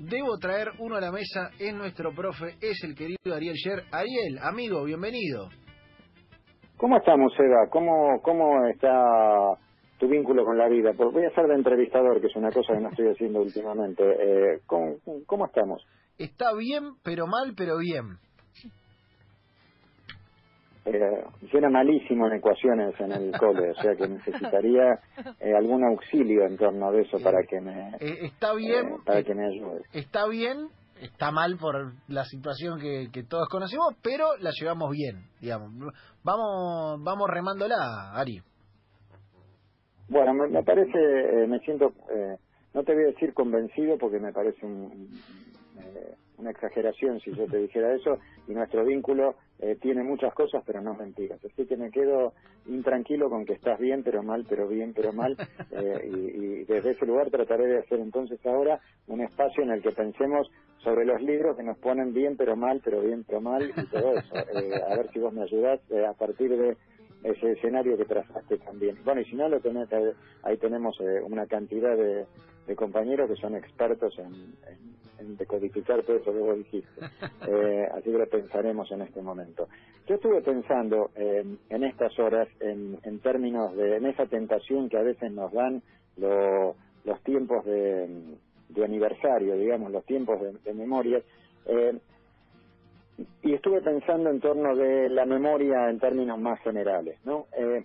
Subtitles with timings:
[0.00, 3.84] debo traer uno a la mesa, es nuestro profe, es el querido Ariel Sher.
[3.92, 5.48] Ariel, amigo, bienvenido.
[6.78, 7.68] ¿Cómo estamos, Eva?
[7.70, 9.58] ¿Cómo, cómo está
[9.98, 10.92] tu vínculo con la vida?
[10.96, 14.02] Porque voy a ser de entrevistador, que es una cosa que no estoy haciendo últimamente.
[14.02, 15.84] Eh, ¿cómo, ¿Cómo estamos?
[16.16, 18.18] Está bien, pero mal, pero bien.
[20.92, 24.98] Eh, yo era malísimo en ecuaciones en el cole, o sea que necesitaría
[25.40, 29.20] eh, algún auxilio en torno de eso para que me Eh, está bien, eh, para
[29.20, 29.82] eh, que me ayude.
[29.92, 30.68] está bien,
[31.00, 35.70] está mal por la situación que, que todos conocemos, pero la llevamos bien, digamos.
[36.24, 37.76] Vamos, vamos remándola,
[38.14, 38.40] Ari.
[40.08, 42.36] Bueno, me, me parece, eh, me siento, eh,
[42.74, 45.22] no te voy a decir convencido porque me parece un-
[45.78, 50.62] eh, una exageración si yo te dijera eso, y nuestro vínculo eh, tiene muchas cosas,
[50.66, 51.38] pero no mentiras.
[51.44, 52.34] Así que me quedo
[52.66, 55.38] intranquilo con que estás bien, pero mal, pero bien, pero mal,
[55.70, 56.16] eh, y,
[56.60, 60.50] y desde ese lugar trataré de hacer entonces ahora un espacio en el que pensemos
[60.78, 64.14] sobre los libros que nos ponen bien, pero mal, pero bien, pero mal, y todo
[64.16, 64.44] eso.
[64.50, 66.76] Eh, a ver si vos me ayudás eh, a partir de
[67.22, 68.98] ese escenario que trazaste también.
[69.04, 72.26] Bueno, y si no, lo tenés, ahí- ahí tenemos eh, una cantidad de,
[72.70, 77.00] de compañeros que son expertos en, en- en decodificar todo eso que vos dijiste.
[77.42, 79.66] Eh, así que lo pensaremos en este momento.
[80.06, 84.98] Yo estuve pensando eh, en estas horas en, en términos de en esa tentación que
[84.98, 85.82] a veces nos dan
[86.16, 88.36] lo- los tiempos de,
[88.68, 91.22] de aniversario, digamos, los tiempos de, de memoria.
[91.64, 91.98] Eh,
[93.42, 97.46] y estuve pensando en torno de la memoria en términos más generales, ¿no?
[97.56, 97.84] Eh,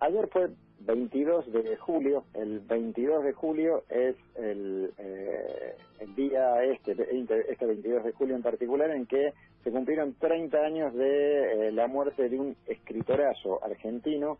[0.00, 0.50] ayer fue
[0.86, 6.92] 22 de julio, el 22 de julio es el, eh, el día este,
[7.50, 9.32] este 22 de julio en particular, en que
[9.62, 14.38] se cumplieron 30 años de eh, la muerte de un escritorazo argentino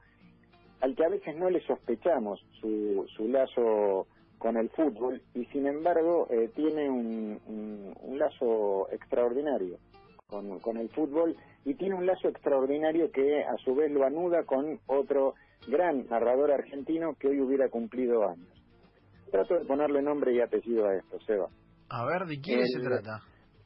[0.81, 4.07] al que a veces no le sospechamos su, su lazo
[4.39, 9.79] con el fútbol y sin embargo eh, tiene un, un- un lazo extraordinario
[10.27, 11.35] con, con el fútbol
[11.65, 15.35] y tiene un lazo extraordinario que a su vez lo anuda con otro
[15.69, 18.49] gran narrador argentino que hoy hubiera cumplido años.
[19.31, 21.49] Trato de ponerle nombre y apellido a esto, Seba.
[21.89, 23.21] A ver, ¿de quién El- se trata?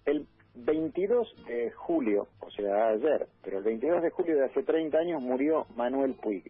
[0.06, 4.98] El 22 de julio, o sea, ayer, pero el 22 de julio de hace 30
[4.98, 6.44] años murió Manuel Puig.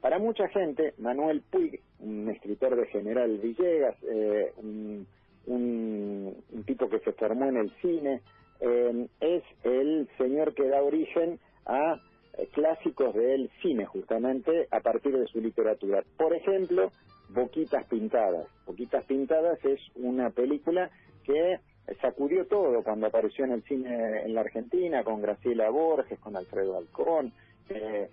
[0.00, 5.06] Para mucha gente, Manuel Puig, un escritor de General Villegas, eh, un,
[5.46, 8.22] un- un tipo que se formó en el cine,
[8.60, 12.00] eh, es el señor que da origen a
[12.38, 16.02] eh, clásicos del cine, justamente, a partir de su literatura.
[16.16, 16.90] Por ejemplo,
[17.28, 18.46] Boquitas Pintadas.
[18.66, 20.90] Boquitas Pintadas es una película
[21.24, 21.58] que
[22.00, 26.76] sacudió todo cuando apareció en el cine en la Argentina, con Graciela Borges, con Alfredo
[26.78, 27.32] Alcón.
[27.68, 28.08] eh,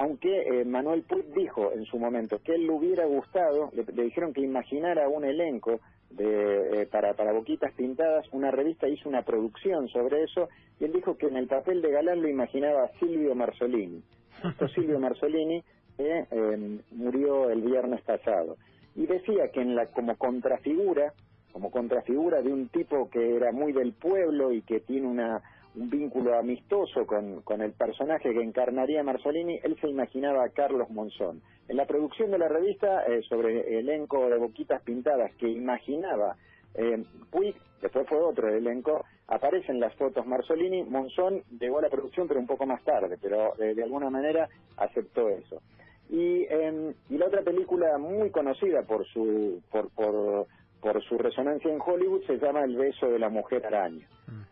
[0.00, 4.04] aunque eh, Manuel Puig dijo en su momento que él le hubiera gustado, le, le
[4.04, 9.22] dijeron que imaginara un elenco de, eh, para, para Boquitas Pintadas, una revista hizo una
[9.22, 10.48] producción sobre eso,
[10.80, 14.02] y él dijo que en el papel de galán lo imaginaba a Silvio Marzolini.
[14.42, 15.62] Esto Silvio Marzolini
[15.98, 18.56] que eh, murió el viernes pasado.
[18.96, 21.12] Y decía que en la como contrafigura,
[21.52, 25.42] como contrafigura de un tipo que era muy del pueblo y que tiene una
[25.76, 30.90] un vínculo amistoso con, con el personaje que encarnaría Marzolini, él se imaginaba a Carlos
[30.90, 31.42] Monzón.
[31.68, 36.36] En la producción de la revista, eh, sobre el elenco de Boquitas Pintadas que imaginaba
[36.74, 41.88] eh, Puig, después fue otro el elenco, aparecen las fotos Marzolini, Monzón llegó a la
[41.88, 45.60] producción pero un poco más tarde, pero eh, de alguna manera aceptó eso.
[46.08, 50.46] Y, eh, y la otra película muy conocida por su por, por,
[50.80, 54.06] por su resonancia en Hollywood se llama El beso de la mujer araña.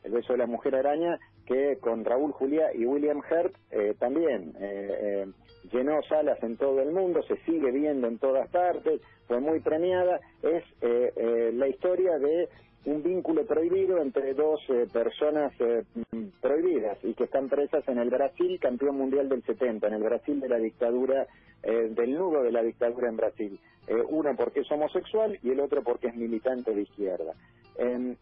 [0.05, 4.55] El beso de la mujer araña que con Raúl Juliá y William Hurt eh, también
[4.61, 5.27] eh, eh,
[5.73, 10.21] llenó salas en todo el mundo, se sigue viendo en todas partes, fue muy premiada,
[10.43, 12.49] es eh, la historia de
[12.85, 17.99] un vínculo prohibido entre dos eh, personas eh, mm, prohibidas y que están presas en
[17.99, 21.27] el Brasil, campeón mundial del 70, en el Brasil de la dictadura,
[21.63, 23.61] eh, del nudo de la dictadura en Brasil.
[23.89, 27.33] Eh, uno porque es homosexual y el otro porque es militante de izquierda.
[27.77, 28.17] Em,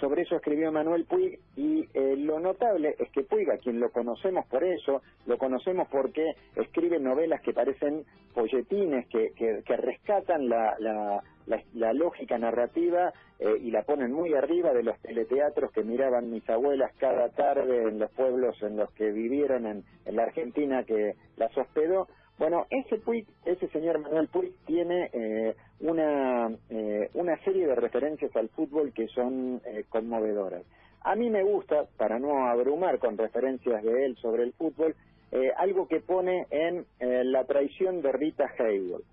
[0.00, 3.90] sobre eso escribió Manuel Puig y eh, lo notable es que Puig, a quien lo
[3.90, 8.04] conocemos por eso, lo conocemos porque escribe novelas que parecen
[8.34, 14.12] folletines, que, que, que rescatan la, la, la, la lógica narrativa eh, y la ponen
[14.12, 18.76] muy arriba de los teleteatros que miraban mis abuelas cada tarde en los pueblos en
[18.76, 22.08] los que vivieron en, en la Argentina que las hospedó.
[22.38, 28.34] Bueno, ese Puig, ese señor Manuel Puig tiene eh, una, eh, una serie de referencias
[28.34, 30.62] al fútbol que son eh, conmovedoras.
[31.04, 34.94] A mí me gusta, para no abrumar con referencias de él sobre el fútbol,
[35.32, 39.04] eh, algo que pone en eh, la traición de Rita Hayworth.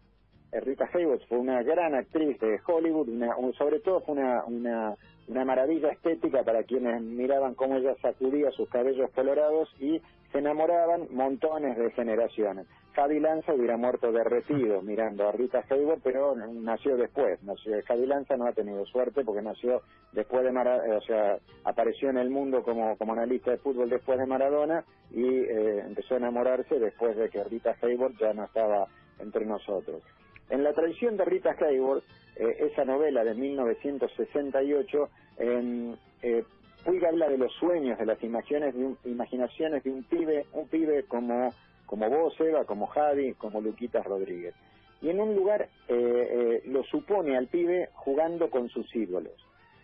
[0.51, 4.95] Rita Hayworth fue una gran actriz de Hollywood, una, sobre todo fue una, una,
[5.27, 10.01] una maravilla estética para quienes miraban cómo ella sacudía sus cabellos colorados y
[10.31, 12.67] se enamoraban montones de generaciones.
[12.93, 17.41] Javi Lanza hubiera muerto derretido mirando a Rita Hayworth, pero nació después.
[17.43, 19.81] Nació, Javi Lanza no ha tenido suerte porque nació
[20.11, 24.17] después de Maradona, o sea, apareció en el mundo como, como analista de fútbol después
[24.19, 28.87] de Maradona y eh, empezó a enamorarse después de que Rita Hayworth ya no estaba
[29.19, 30.01] entre nosotros.
[30.49, 32.03] En la tradición de Rita Hayworth,
[32.35, 36.43] eh, esa novela de 1968, eh,
[36.83, 40.67] Puig habla de los sueños, de las imaginaciones de un, imaginaciones de un pibe, un
[40.67, 41.53] pibe como,
[41.85, 44.55] como vos, Eva, como Javi, como Luquitas Rodríguez.
[45.01, 49.33] Y en un lugar eh, eh, lo supone al pibe jugando con sus ídolos.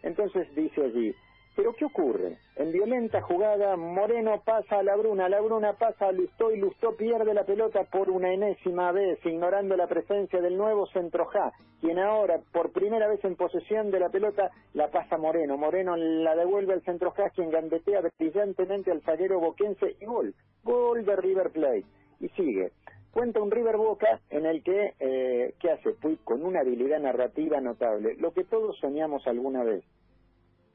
[0.04, 1.14] Entonces dice allí,
[1.56, 2.38] pero ¿qué ocurre?
[2.58, 6.96] En violenta jugada, Moreno pasa a la Bruna, la Bruna pasa a Lustó y Lustó
[6.96, 12.40] pierde la pelota por una enésima vez, ignorando la presencia del nuevo Centrojá, quien ahora,
[12.52, 15.58] por primera vez en posesión de la pelota, la pasa Moreno.
[15.58, 20.34] Moreno la devuelve al Centrojá, quien gambetea brillantemente al zaguero boquense y gol.
[20.64, 21.86] Gol de River Plate.
[22.20, 22.72] Y sigue.
[23.12, 25.94] Cuenta un River Boca en el que, eh, ¿qué hace?
[26.02, 29.86] Fui con una habilidad narrativa notable, lo que todos soñamos alguna vez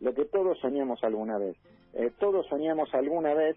[0.00, 1.56] lo que todos soñamos alguna vez.
[1.94, 3.56] Eh, todos soñamos alguna vez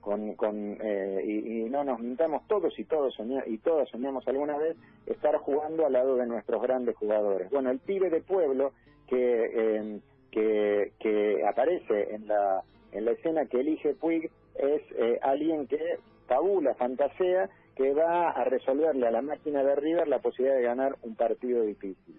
[0.00, 3.14] con, con eh, y, no nos mintamos todos y todos
[3.46, 7.50] y todas soñamos alguna vez estar jugando al lado de nuestros grandes jugadores.
[7.50, 8.72] Bueno, el pibe de pueblo
[9.08, 10.00] que
[10.30, 12.62] que, que aparece en la
[12.92, 18.44] en la escena que elige Puig es eh, alguien que fabula, fantasea, que va a
[18.44, 22.18] resolverle a la máquina de River la posibilidad de ganar un partido difícil.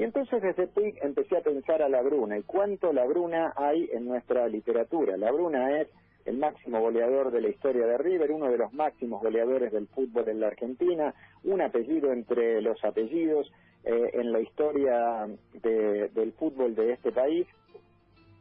[0.00, 3.86] Y entonces desde PIC empecé a pensar a la Bruna y cuánto la Bruna hay
[3.92, 5.18] en nuestra literatura.
[5.18, 5.88] La Bruna es
[6.24, 10.30] el máximo goleador de la historia de River, uno de los máximos goleadores del fútbol
[10.30, 11.14] en la Argentina,
[11.44, 13.52] un apellido entre los apellidos
[13.84, 17.46] eh, en la historia del fútbol de este país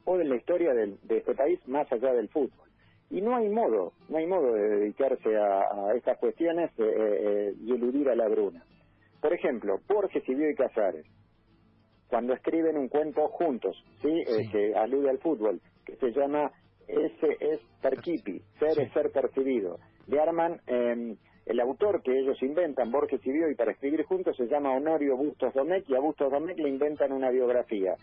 [0.06, 2.70] o en la historia de este país más allá del fútbol.
[3.10, 7.74] Y no hay modo, no hay modo de dedicarse a, estas cuestiones eh, eh, y
[7.74, 8.64] eludir a la Bruna.
[9.20, 11.06] Por ejemplo, Borges y Bioy Casares
[12.10, 14.10] cuando escriben un cuento juntos, ¿sí?
[14.10, 16.52] Eh, que alude al fútbol, que se llama
[16.88, 19.78] Ese es Perquipi, ser es ser percibido.
[20.08, 21.16] Le arman, em,
[21.46, 25.54] el autor que ellos inventan, Borges y y para escribir juntos se llama Honorio Bustos
[25.54, 27.96] Domecq, y a Bustos Domecq le inventan una biografía.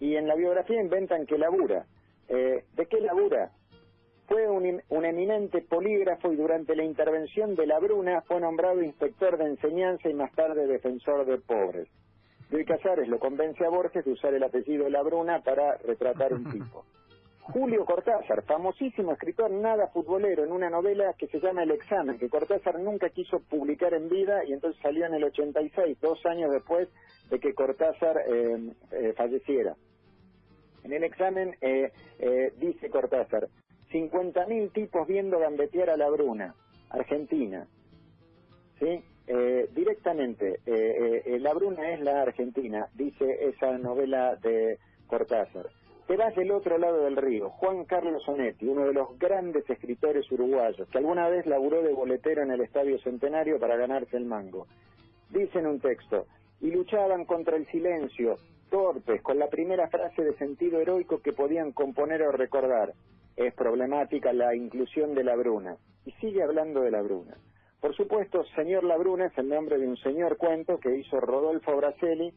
[0.00, 1.86] Y en la biografía inventan que labura.
[2.28, 3.52] Eh, ¿De qué labura?
[4.28, 9.38] Fue un, un, eminente polígrafo y durante la intervención de la Bruna fue nombrado inspector
[9.38, 11.88] de enseñanza y más tarde defensor de pobres.
[12.50, 16.32] Luis Casares lo convence a Borges de usar el apellido de la Bruna para retratar
[16.32, 16.84] un tipo.
[17.52, 22.28] Julio Cortázar, famosísimo escritor nada futbolero, en una novela que se llama El examen, que
[22.28, 26.88] Cortázar nunca quiso publicar en vida y entonces salió en el 86, dos años después
[27.30, 29.76] de que Cortázar eh, eh, falleciera.
[30.82, 31.92] En el examen eh,
[32.58, 33.48] dice Cortázar,
[33.92, 36.54] 50.000 tipos viendo gambetear a la Bruna,
[36.90, 37.68] Argentina.
[38.80, 39.04] ¿Sí?
[39.28, 44.78] Eh, directamente, eh, eh, La Bruna es la Argentina, dice esa novela de
[45.08, 45.68] Cortázar.
[46.06, 50.30] Te vas del otro lado del río, Juan Carlos Sonetti, uno de los grandes escritores
[50.30, 54.68] uruguayos, que alguna vez laburó de boletero en el Estadio Centenario para ganarse el mango.
[55.30, 56.26] Dice en un texto,
[56.60, 58.36] y luchaban contra el silencio,
[58.70, 62.92] torpes, con la primera frase de sentido heroico que podían componer o recordar.
[63.34, 65.76] Es problemática la inclusión de la Bruna.
[66.04, 67.36] Y sigue hablando de la Bruna.
[67.80, 72.32] Por supuesto, Señor Labruna es el nombre de un señor cuento que hizo Rodolfo Braselli,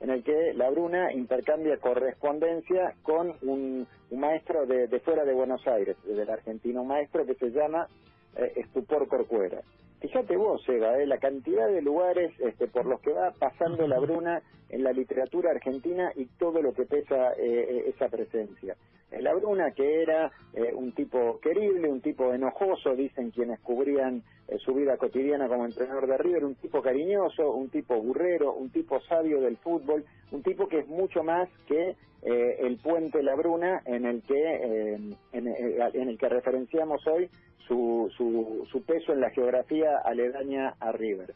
[0.00, 6.30] en el que Labruna intercambia correspondencia con un, maestro de, fuera de Buenos Aires, del
[6.30, 7.88] argentino, un maestro que se llama
[8.36, 9.62] eh, Estupor Corcuera.
[10.04, 13.98] Fíjate vos, Eva, eh, la cantidad de lugares este, por los que va pasando la
[13.98, 18.76] Bruna en la literatura argentina y todo lo que pesa eh, eh, esa presencia.
[19.18, 20.30] La Bruna, que era
[20.74, 24.22] un tipo querible, un tipo enojoso, dicen quienes cubrían
[24.58, 29.00] su vida cotidiana como entrenador de River, un tipo cariñoso, un tipo burrero, un tipo
[29.02, 34.06] sabio del fútbol, un tipo que es mucho más que el puente La Bruna en
[34.06, 34.94] el que,
[35.32, 37.28] en el que referenciamos hoy
[37.66, 41.34] su, su, su peso en la geografía aledaña a River.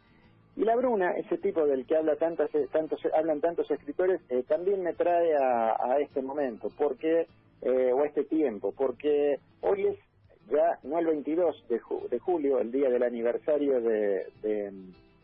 [0.57, 4.83] Y la Bruna, ese tipo del que habla tantos, tantos, hablan tantos escritores, eh, también
[4.83, 7.29] me trae a, a, este momento, porque
[7.63, 9.97] eh, o a este tiempo, porque hoy es
[10.51, 14.73] ya no el 22 de, de julio, el día del aniversario de, de,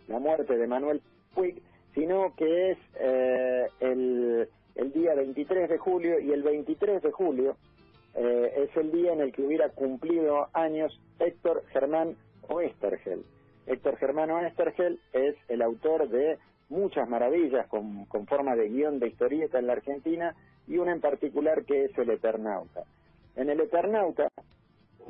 [0.09, 1.00] la muerte de Manuel
[1.35, 1.61] Puig,
[1.95, 7.57] sino que es eh, el, el día 23 de julio y el 23 de julio
[8.14, 12.16] eh, es el día en el que hubiera cumplido años Héctor Germán
[12.49, 13.25] Oestergel.
[13.66, 16.38] Héctor Germán Oestergel es el autor de
[16.69, 20.35] muchas maravillas con, con forma de guion de historieta en la Argentina
[20.66, 22.85] y una en particular que es el Eternauta.
[23.37, 24.28] En el Eternauta,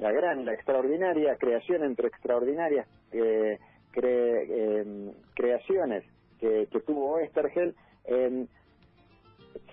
[0.00, 3.58] la gran, la extraordinaria creación entre extraordinarias eh,
[3.96, 6.04] em, creaciones
[6.40, 7.74] que, tuvo Estergel,
[8.04, 8.46] em,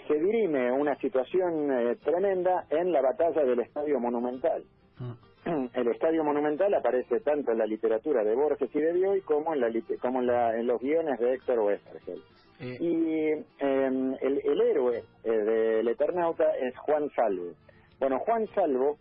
[0.07, 4.63] se dirime una situación eh, tremenda en la batalla del Estadio Monumental.
[4.99, 5.31] Mm.
[5.73, 9.61] El Estadio Monumental aparece tanto en la literatura de Borges y de Bioy como en,
[9.61, 12.21] la, como en, los guiones de Héctor Westergel.
[12.59, 12.77] Eh.
[12.79, 17.53] Y em, el, héroe eh, del Eternauta es Juan Salvo.
[17.99, 18.97] Bueno, Juan Salvo,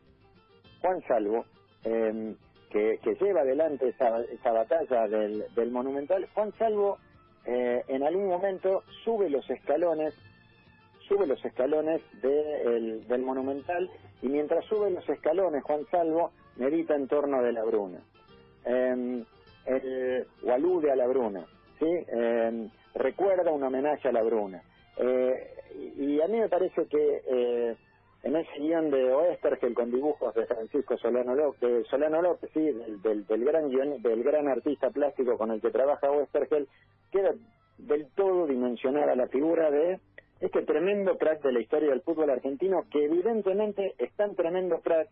[0.81, 1.45] Juan Salvo,
[1.85, 2.37] em,
[2.71, 6.99] que, lleva adelante esa, batalla del, del Monumental, Juan Salvo
[7.47, 10.15] en algún momento sube los escalones
[11.11, 13.91] sube los escalones del Monumental
[14.23, 18.01] y mientras sube los escalones, Juan Salvo medita en torno de la Bruna.
[19.67, 21.45] Eh, o alude a la Bruna,
[21.79, 21.87] ¿sí?
[21.87, 24.63] Em, recuerda un homenaje a la Bruna.
[24.97, 25.55] Eh,
[25.97, 27.77] y a mí me parece que eh,
[28.23, 33.27] en ese guion de Oestergel con dibujos de Francisco Solano López, Solano López sí, del,
[33.27, 33.71] del, gran
[34.03, 36.69] del gran artista plástico con el que trabaja Oestergel,
[37.11, 37.35] queda
[37.79, 40.01] del todo dimensionada la figura de
[40.41, 45.09] este tremendo crack de la historia del fútbol argentino, que evidentemente es tan tremendo crack,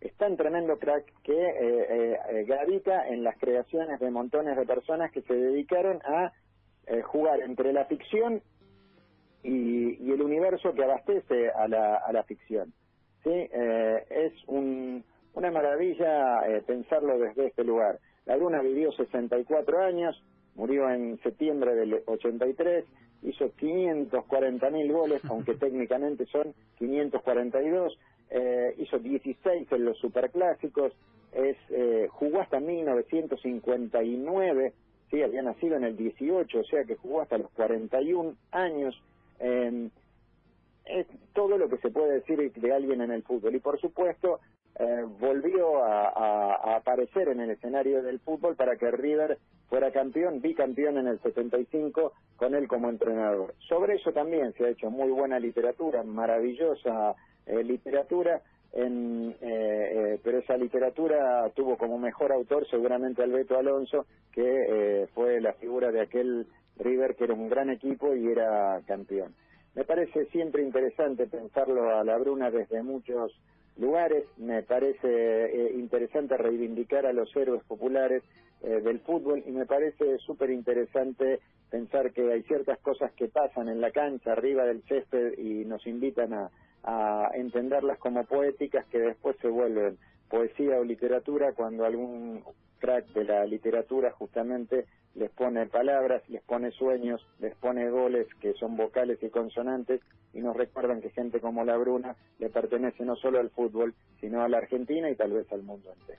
[0.00, 4.66] es tan tremendo crack que eh, eh, eh, gravita en las creaciones de montones de
[4.66, 6.32] personas que se dedicaron a
[7.04, 8.42] jugar entre la ficción
[9.42, 12.72] y, el universo que abastece a la, a la ficción.
[13.24, 13.30] ¿sí?
[13.30, 17.98] es una maravilla pensarlo desde este lugar.
[18.26, 20.22] La Luna vivió 64 años,
[20.54, 22.84] murió en septiembre del 83,
[23.22, 27.98] hizo 540 mil goles, aunque técnicamente son 542,
[28.30, 30.92] eh, hizo 16 en los superclásicos,
[31.32, 34.72] es, eh, jugó hasta 1959,
[35.10, 39.00] sí, había nacido en el 18, o sea que jugó hasta los 41 años.
[39.42, 43.54] Es todo lo que se puede decir de alguien en el fútbol.
[43.54, 44.40] Y por supuesto,
[44.78, 50.98] eh, volvió a, aparecer en el escenario del fútbol para que River fuera campeón, bicampeón
[50.98, 53.54] en el 75 con él como entrenador.
[53.68, 57.14] Sobre eso también se ha hecho muy buena literatura, maravillosa
[57.46, 65.06] eh, literatura, en, eh, pero esa literatura tuvo como mejor autor seguramente Alberto Alonso, que
[65.14, 66.46] fue la figura de aquel
[66.78, 69.34] River que era un gran equipo y era campeón.
[69.74, 73.32] Me parece siempre interesante pensarlo a la Bruna desde muchos
[73.76, 74.24] lugares.
[74.36, 78.22] Me parece eh, interesante reivindicar a los héroes populares
[78.62, 83.68] eh, del fútbol y me parece súper interesante pensar que hay ciertas cosas que pasan
[83.68, 86.50] en la cancha, arriba del césped y nos invitan a,
[86.84, 89.96] a entenderlas como poéticas que después se vuelven
[90.28, 92.42] poesía o literatura cuando algún
[92.82, 98.54] crack de la literatura justamente les pone palabras, les pone sueños, les pone goles que
[98.54, 100.00] son vocales y consonantes
[100.32, 104.42] y nos recuerdan que gente como la Bruna le pertenece no solo al fútbol, sino
[104.42, 106.18] a la Argentina y tal vez al mundo entero.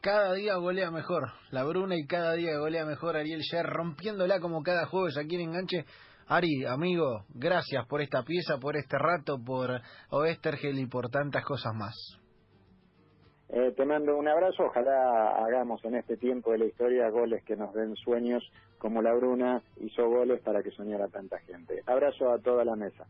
[0.00, 4.62] Cada día golea mejor la Bruna y cada día golea mejor Ariel Sher, rompiéndola como
[4.62, 5.84] cada jueves aquí en Enganche.
[6.26, 11.74] Ari, amigo, gracias por esta pieza, por este rato, por Oestergel y por tantas cosas
[11.74, 12.23] más.
[13.50, 17.56] Eh, te mando un abrazo, ojalá hagamos en este tiempo de la historia goles que
[17.56, 21.82] nos den sueños como la Bruna hizo goles para que soñara tanta gente.
[21.86, 23.06] Abrazo a toda la mesa.